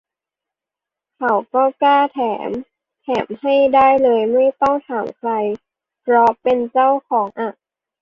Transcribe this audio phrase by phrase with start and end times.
[1.17, 2.49] เขาก็กล้าแถม
[3.01, 5.31] แถมให้ได้เลยไม่ต้องถามใคร
[6.01, 7.51] เพราะเป็นเจ้าของอะ